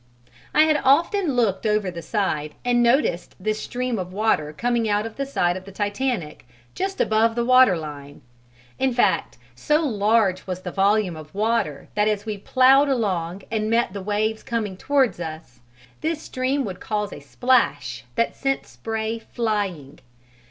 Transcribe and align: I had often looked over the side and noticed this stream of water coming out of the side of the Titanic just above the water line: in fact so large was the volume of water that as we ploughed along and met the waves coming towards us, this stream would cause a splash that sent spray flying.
I 0.51 0.63
had 0.63 0.81
often 0.83 1.33
looked 1.35 1.67
over 1.67 1.91
the 1.91 2.01
side 2.01 2.55
and 2.65 2.81
noticed 2.81 3.35
this 3.39 3.61
stream 3.61 3.99
of 3.99 4.11
water 4.11 4.51
coming 4.51 4.89
out 4.89 5.05
of 5.05 5.15
the 5.15 5.27
side 5.27 5.55
of 5.55 5.65
the 5.65 5.71
Titanic 5.71 6.47
just 6.73 6.99
above 6.99 7.35
the 7.35 7.45
water 7.45 7.77
line: 7.77 8.23
in 8.79 8.95
fact 8.95 9.37
so 9.53 9.83
large 9.85 10.47
was 10.47 10.61
the 10.61 10.71
volume 10.71 11.15
of 11.15 11.35
water 11.35 11.87
that 11.93 12.07
as 12.07 12.25
we 12.25 12.39
ploughed 12.39 12.89
along 12.89 13.43
and 13.51 13.69
met 13.69 13.93
the 13.93 14.01
waves 14.01 14.41
coming 14.41 14.75
towards 14.75 15.19
us, 15.19 15.59
this 16.01 16.19
stream 16.19 16.65
would 16.65 16.79
cause 16.79 17.13
a 17.13 17.19
splash 17.19 18.03
that 18.15 18.35
sent 18.35 18.65
spray 18.65 19.19
flying. 19.19 19.99